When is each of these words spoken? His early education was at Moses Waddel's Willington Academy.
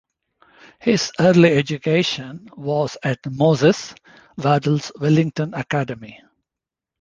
His 0.79 1.11
early 1.19 1.51
education 1.55 2.49
was 2.57 2.97
at 3.03 3.19
Moses 3.31 3.93
Waddel's 4.35 4.91
Willington 4.99 5.55
Academy. 5.55 6.19